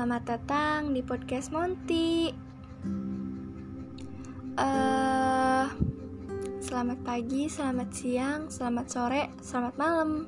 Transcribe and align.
selamat 0.00 0.24
datang 0.32 0.96
di 0.96 1.04
podcast 1.04 1.52
Monty. 1.52 2.32
Uh, 4.56 5.68
selamat 6.56 7.04
pagi, 7.04 7.52
selamat 7.52 7.88
siang, 7.92 8.48
selamat 8.48 8.86
sore, 8.88 9.28
selamat 9.44 9.76
malam. 9.76 10.24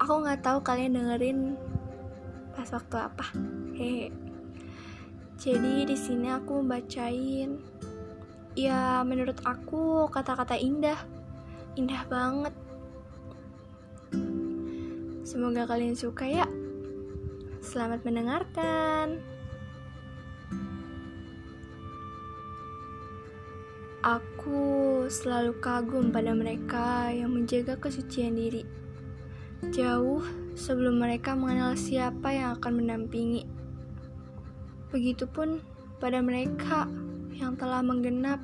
Aku 0.00 0.24
nggak 0.24 0.40
tahu 0.40 0.64
kalian 0.64 0.96
dengerin 0.96 1.52
pas 2.56 2.64
waktu 2.72 2.96
apa. 2.96 3.28
Hehe. 3.76 4.08
Jadi 5.36 5.84
di 5.84 5.92
sini 5.92 6.32
aku 6.32 6.64
membacain 6.64 7.60
ya 8.56 9.04
menurut 9.04 9.36
aku 9.44 10.08
kata-kata 10.08 10.56
indah. 10.56 10.96
Indah 11.76 12.08
banget. 12.08 12.56
Semoga 15.28 15.68
kalian 15.68 15.92
suka 15.92 16.24
ya. 16.24 16.48
Selamat 17.68 18.00
mendengarkan. 18.00 19.20
Aku 24.00 25.04
selalu 25.12 25.52
kagum 25.60 26.08
pada 26.08 26.32
mereka 26.32 27.12
yang 27.12 27.36
menjaga 27.36 27.76
kesucian 27.76 28.40
diri. 28.40 28.64
Jauh 29.68 30.24
sebelum 30.56 30.96
mereka 30.96 31.36
mengenal 31.36 31.76
siapa 31.76 32.32
yang 32.32 32.56
akan 32.56 32.80
mendampingi. 32.80 33.44
Begitupun 34.88 35.60
pada 36.00 36.24
mereka 36.24 36.88
yang 37.36 37.52
telah 37.60 37.84
menggenap 37.84 38.40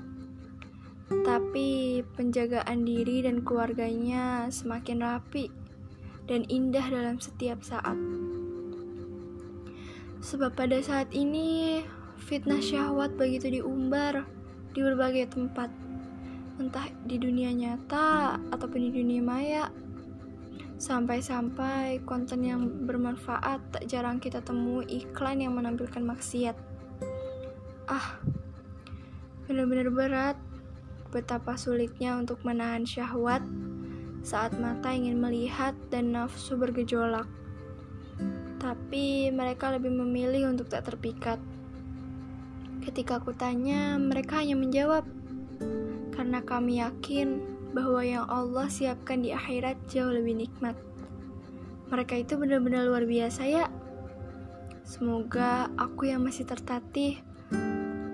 tapi 1.25 2.05
penjagaan 2.13 2.85
diri 2.85 3.25
dan 3.25 3.41
keluarganya 3.41 4.53
semakin 4.53 5.01
rapi 5.01 5.49
dan 6.29 6.45
indah 6.53 6.85
dalam 6.93 7.17
setiap 7.25 7.65
saat. 7.65 7.97
Sebab 10.25 10.57
pada 10.57 10.81
saat 10.81 11.13
ini 11.13 11.85
fitnah 12.17 12.57
syahwat 12.57 13.13
begitu 13.21 13.61
diumbar 13.61 14.25
di 14.73 14.81
berbagai 14.81 15.37
tempat, 15.37 15.69
entah 16.57 16.89
di 17.05 17.21
dunia 17.21 17.53
nyata 17.53 18.41
ataupun 18.49 18.89
di 18.89 18.91
dunia 19.05 19.21
maya. 19.21 19.69
Sampai-sampai 20.81 22.01
konten 22.09 22.41
yang 22.41 22.89
bermanfaat 22.89 23.61
tak 23.69 23.85
jarang 23.85 24.17
kita 24.17 24.41
temui 24.41 24.89
iklan 24.89 25.45
yang 25.45 25.53
menampilkan 25.61 26.01
maksiat. 26.01 26.57
Ah, 27.85 28.17
benar-benar 29.45 29.93
berat 29.93 30.41
betapa 31.13 31.53
sulitnya 31.61 32.17
untuk 32.17 32.41
menahan 32.49 32.89
syahwat 32.89 33.45
saat 34.25 34.57
mata 34.57 34.89
ingin 34.89 35.21
melihat 35.21 35.77
dan 35.93 36.17
nafsu 36.17 36.57
bergejolak 36.57 37.29
tapi 38.65 39.29
mereka 39.29 39.69
lebih 39.69 39.93
memilih 39.93 40.49
untuk 40.49 40.73
tak 40.73 40.89
terpikat. 40.89 41.37
Ketika 42.81 43.21
aku 43.21 43.37
tanya, 43.37 44.01
mereka 44.01 44.41
hanya 44.41 44.57
menjawab, 44.57 45.05
"Karena 46.17 46.41
kami 46.41 46.81
yakin 46.81 47.45
bahwa 47.77 48.01
yang 48.01 48.25
Allah 48.25 48.65
siapkan 48.73 49.21
di 49.21 49.37
akhirat 49.37 49.77
jauh 49.93 50.09
lebih 50.09 50.49
nikmat." 50.49 50.81
Mereka 51.93 52.25
itu 52.25 52.41
benar-benar 52.41 52.89
luar 52.89 53.05
biasa, 53.05 53.45
ya. 53.45 53.69
Semoga 54.81 55.69
aku 55.77 56.09
yang 56.09 56.25
masih 56.25 56.49
tertatih, 56.49 57.21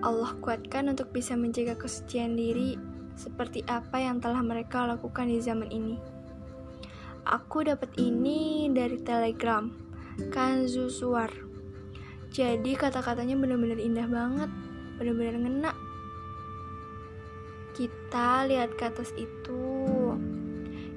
Allah 0.02 0.34
kuatkan 0.42 0.90
untuk 0.90 1.14
bisa 1.14 1.38
menjaga 1.38 1.78
kesucian 1.78 2.34
diri 2.34 2.74
seperti 3.14 3.62
apa 3.70 4.02
yang 4.02 4.18
telah 4.18 4.42
mereka 4.42 4.82
lakukan 4.82 5.30
di 5.30 5.38
zaman 5.38 5.70
ini. 5.70 5.94
Aku 7.22 7.62
dapat 7.62 7.94
ini 8.02 8.66
dari 8.74 8.98
Telegram 8.98 9.89
Kanzu 10.18 10.90
Suar. 10.90 11.30
Jadi 12.30 12.74
kata-katanya 12.74 13.34
benar-benar 13.38 13.78
indah 13.78 14.06
banget, 14.06 14.50
benar-benar 14.98 15.36
ngena. 15.38 15.72
Kita 17.74 18.46
lihat 18.46 18.74
ke 18.74 18.86
atas 18.90 19.14
itu. 19.14 19.62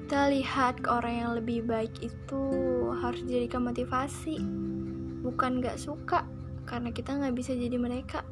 Kita 0.04 0.30
lihat 0.30 0.84
ke 0.84 0.88
orang 0.92 1.14
yang 1.14 1.30
lebih 1.34 1.64
baik 1.64 1.94
itu 2.02 2.42
harus 3.00 3.22
dijadikan 3.26 3.66
motivasi. 3.66 4.36
Bukan 5.24 5.64
gak 5.64 5.80
suka, 5.80 6.28
karena 6.68 6.92
kita 6.92 7.16
gak 7.16 7.34
bisa 7.34 7.56
jadi 7.56 7.80
mereka. 7.80 8.22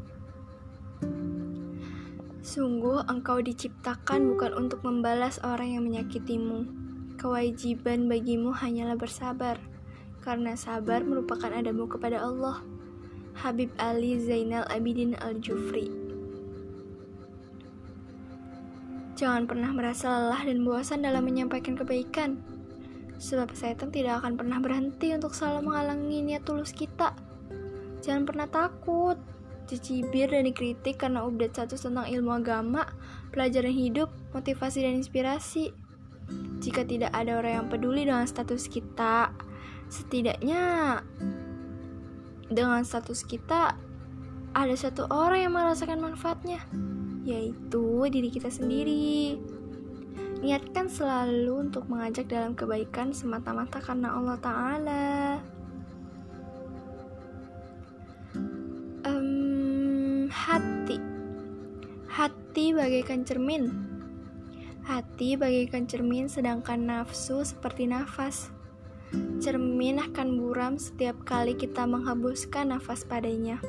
Sungguh 2.43 3.07
engkau 3.07 3.39
diciptakan 3.39 4.35
bukan 4.35 4.53
untuk 4.55 4.83
membalas 4.83 5.39
orang 5.47 5.79
yang 5.79 5.83
menyakitimu. 5.87 6.69
Kewajiban 7.17 8.11
bagimu 8.11 8.51
hanyalah 8.51 8.99
bersabar 8.99 9.72
karena 10.23 10.55
sabar 10.55 11.03
merupakan 11.03 11.51
adamu 11.51 11.91
kepada 11.91 12.23
Allah. 12.23 12.63
Habib 13.33 13.75
Ali 13.81 14.21
Zainal 14.21 14.69
Abidin 14.69 15.17
Al-Jufri 15.19 15.89
Jangan 19.23 19.47
pernah 19.47 19.71
merasa 19.71 20.09
lelah 20.09 20.43
dan 20.43 20.67
bosan 20.67 21.05
dalam 21.07 21.23
menyampaikan 21.23 21.79
kebaikan, 21.79 22.43
sebab 23.23 23.55
setan 23.55 23.95
tidak 23.95 24.19
akan 24.19 24.35
pernah 24.35 24.59
berhenti 24.59 25.15
untuk 25.15 25.31
selalu 25.31 25.71
menghalangi 25.71 26.19
niat 26.27 26.43
tulus 26.43 26.75
kita. 26.75 27.15
Jangan 28.03 28.27
pernah 28.27 28.51
takut, 28.51 29.15
dicibir 29.71 30.27
dan 30.27 30.49
dikritik 30.49 30.99
karena 30.99 31.23
update 31.23 31.55
satu 31.55 31.79
tentang 31.79 32.11
ilmu 32.11 32.35
agama, 32.35 32.83
pelajaran 33.31 33.71
hidup, 33.71 34.11
motivasi 34.35 34.83
dan 34.83 34.99
inspirasi. 34.99 35.71
Jika 36.59 36.83
tidak 36.83 37.15
ada 37.15 37.39
orang 37.39 37.63
yang 37.63 37.69
peduli 37.71 38.03
dengan 38.09 38.27
status 38.27 38.67
kita, 38.67 39.31
setidaknya 39.93 40.65
dengan 42.49 42.81
status 42.81 43.29
kita 43.29 43.77
ada 44.57 44.75
satu 44.77 45.05
orang 45.13 45.45
yang 45.45 45.53
merasakan 45.53 46.01
manfaatnya 46.01 46.65
yaitu 47.29 48.09
diri 48.09 48.33
kita 48.33 48.49
sendiri. 48.49 49.37
Niatkan 50.43 50.91
selalu 50.91 51.71
untuk 51.71 51.87
mengajak 51.87 52.27
dalam 52.27 52.57
kebaikan 52.57 53.15
semata-mata 53.15 53.79
karena 53.79 54.17
Allah 54.17 54.37
Ta'ala. 54.43 55.13
Hati. 60.33 60.99
Hati 62.11 62.75
bagaikan 62.75 63.23
cermin. 63.23 63.71
Hati 64.83 65.39
bagaikan 65.39 65.87
cermin 65.87 66.27
sedangkan 66.27 66.83
nafsu 66.83 67.47
seperti 67.47 67.87
nafas 67.87 68.51
Cermin 69.43 70.01
akan 70.01 70.41
buram 70.41 70.81
setiap 70.81 71.21
kali 71.29 71.53
kita 71.53 71.85
menghembuskan 71.85 72.73
nafas 72.73 73.05
padanya. 73.05 73.61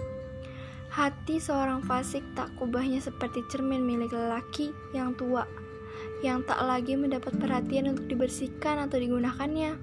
Hati 0.94 1.42
seorang 1.42 1.82
fasik 1.82 2.22
tak 2.38 2.54
kubahnya 2.62 3.02
seperti 3.02 3.42
cermin 3.50 3.82
milik 3.82 4.14
lelaki 4.14 4.70
yang 4.94 5.18
tua, 5.18 5.50
yang 6.22 6.46
tak 6.46 6.62
lagi 6.62 6.94
mendapat 6.94 7.34
perhatian 7.42 7.90
untuk 7.90 8.06
dibersihkan 8.06 8.86
atau 8.86 9.02
digunakannya. 9.02 9.74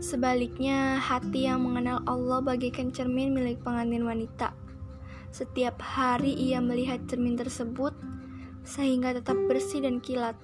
Sebaliknya, 0.00 0.96
hati 0.96 1.48
yang 1.48 1.68
mengenal 1.68 2.00
Allah 2.08 2.40
bagaikan 2.40 2.92
cermin 2.92 3.32
milik 3.36 3.60
pengantin 3.60 4.08
wanita. 4.08 4.56
Setiap 5.32 5.80
hari 5.84 6.32
ia 6.32 6.60
melihat 6.64 7.04
cermin 7.04 7.36
tersebut, 7.36 7.92
sehingga 8.64 9.12
tetap 9.12 9.36
bersih 9.48 9.84
dan 9.84 10.00
kilat. 10.00 10.36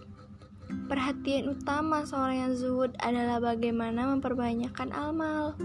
Perhatian 0.90 1.52
utama 1.52 2.04
seorang 2.04 2.48
yang 2.48 2.54
zuhud 2.56 2.92
adalah 3.00 3.40
bagaimana 3.40 4.12
memperbanyakkan 4.12 4.92
amal. 4.92 5.56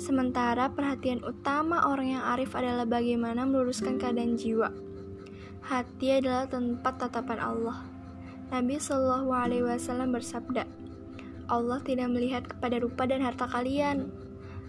Sementara 0.00 0.72
perhatian 0.72 1.20
utama 1.22 1.84
orang 1.86 2.16
yang 2.18 2.24
arif 2.24 2.56
adalah 2.56 2.88
bagaimana 2.88 3.44
meluruskan 3.44 4.00
keadaan 4.00 4.40
jiwa. 4.40 4.72
Hati 5.60 6.18
adalah 6.18 6.48
tempat 6.48 6.98
tatapan 6.98 7.38
Allah. 7.38 7.84
Nabi 8.50 8.80
Shallallahu 8.80 9.30
Alaihi 9.30 9.62
Wasallam 9.62 10.10
bersabda, 10.10 10.66
Allah 11.46 11.78
tidak 11.84 12.10
melihat 12.10 12.48
kepada 12.48 12.80
rupa 12.82 13.06
dan 13.06 13.22
harta 13.22 13.46
kalian, 13.46 14.10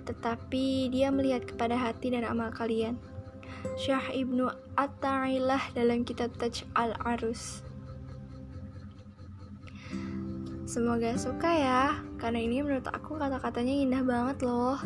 tetapi 0.06 0.90
Dia 0.94 1.10
melihat 1.10 1.48
kepada 1.48 1.80
hati 1.80 2.14
dan 2.14 2.28
amal 2.28 2.54
kalian. 2.54 3.00
Syah 3.78 4.12
ibnu 4.14 4.50
At-Ta'ilah 4.76 5.74
dalam 5.78 6.02
kitab 6.04 6.34
Taj 6.38 6.66
al-Arus. 6.74 7.71
Semoga 10.72 11.20
suka 11.20 11.52
ya, 11.52 12.00
karena 12.16 12.48
ini 12.48 12.64
menurut 12.64 12.88
aku 12.88 13.20
kata-katanya 13.20 13.76
indah 13.76 14.04
banget 14.08 14.48
loh. 14.48 14.80